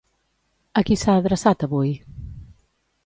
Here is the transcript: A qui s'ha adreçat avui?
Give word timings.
A 0.79 0.83
qui 0.87 0.97
s'ha 1.01 1.15
adreçat 1.21 1.67
avui? 1.69 1.93